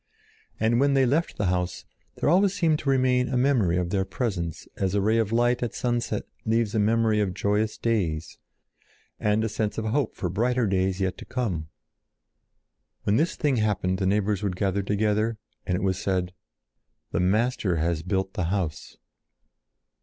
And 0.59 0.79
when 0.79 0.95
they 0.95 1.05
left 1.05 1.37
the 1.37 1.45
house, 1.45 1.85
always 2.23 2.51
there 2.53 2.57
seemed 2.57 2.79
to 2.79 2.89
remain 2.89 3.29
a 3.29 3.37
memory 3.37 3.77
of 3.77 3.91
their 3.91 4.03
presence 4.03 4.67
as 4.75 4.95
a 4.95 4.99
ray 4.99 5.19
of 5.19 5.31
light 5.31 5.61
at 5.61 5.75
sunset 5.75 6.23
leaves 6.43 6.73
a 6.73 6.79
memory 6.79 7.19
of 7.19 7.35
joyous 7.35 7.77
days 7.77 8.39
and 9.19 9.43
a 9.43 9.47
sense 9.47 9.77
of 9.77 9.85
hope 9.85 10.15
for 10.15 10.27
brighter 10.27 10.65
days 10.65 10.99
yet 11.01 11.19
to 11.19 11.25
come. 11.25 11.69
When 13.03 13.17
this 13.17 13.35
thing 13.35 13.57
happened 13.57 13.99
the 13.99 14.07
neighbors 14.07 14.41
would 14.41 14.55
gather 14.55 14.81
together 14.81 15.37
and 15.67 15.75
it 15.75 15.83
was 15.83 15.99
said: 15.99 16.33
"The 17.11 17.19
Master 17.19 17.75
has 17.75 18.01
built 18.01 18.33
the 18.33 18.45
house." 18.45 18.97